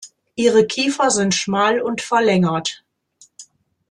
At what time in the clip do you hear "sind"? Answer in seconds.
1.11-1.35